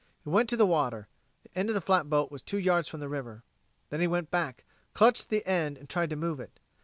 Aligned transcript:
He 0.23 0.31
went 0.31 0.49
to 0.49 0.57
the 0.57 0.65
water; 0.65 1.07
the 1.43 1.55
end 1.55 1.69
of 1.69 1.75
the 1.75 1.79
flatboat 1.79 2.31
was 2.31 2.41
two 2.41 2.57
yards 2.57 2.87
from 2.87 3.01
the 3.01 3.07
river. 3.07 3.43
Then 3.91 3.99
he 4.01 4.07
went 4.07 4.31
back, 4.31 4.63
clutched 4.95 5.29
the 5.29 5.45
end 5.45 5.77
and 5.77 5.87
tried 5.87 6.09
to 6.09 6.15
move 6.15 6.39
it. 6.39 6.59